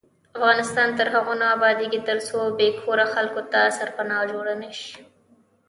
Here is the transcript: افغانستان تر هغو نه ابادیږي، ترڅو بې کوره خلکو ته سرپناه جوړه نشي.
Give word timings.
افغانستان 0.37 0.89
تر 0.97 1.07
هغو 1.15 1.33
نه 1.41 1.45
ابادیږي، 1.57 1.99
ترڅو 2.09 2.39
بې 2.57 2.67
کوره 2.83 3.05
خلکو 3.13 3.41
ته 3.51 3.59
سرپناه 3.77 4.21
جوړه 4.31 4.53
نشي. 4.63 4.93